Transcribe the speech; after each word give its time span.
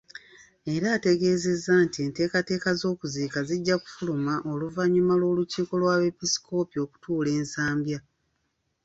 Era 0.73 0.87
ategezezza 0.97 1.73
nti 1.85 1.97
enteekateeka 2.07 2.69
z'okuziika 2.79 3.39
zijja 3.49 3.75
kufuluma 3.83 4.33
oluvannyuma 4.51 5.13
lw'olukiiko 5.21 5.73
lw'abepiskoopi 5.81 6.75
okutuula 6.85 7.29
e 7.39 7.41
Nsambya. 7.43 7.99